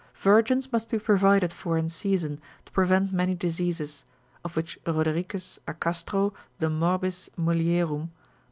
[0.15, 4.03] Virgins must be provided for in season, to prevent many diseases,
[4.43, 8.09] of which Rodericus a Castro de morbis mulierum, lib.